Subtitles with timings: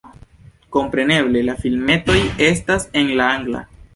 [0.75, 2.17] Kompreneble la filmetoj
[2.47, 3.65] estas en la angla.